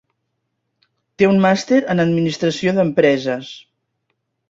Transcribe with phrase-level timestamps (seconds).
[1.19, 3.55] Té un màster en Administració d'Empreses.